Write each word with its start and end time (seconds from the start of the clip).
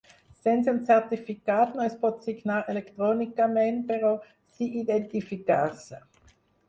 Sense 0.43 0.71
un 0.75 0.77
certificat 0.85 1.75
no 1.79 1.83
es 1.89 1.97
pot 2.05 2.25
signar 2.29 2.57
electrònicament, 2.73 3.77
però 3.93 4.13
sí 4.57 4.71
identificar-se. 4.85 6.01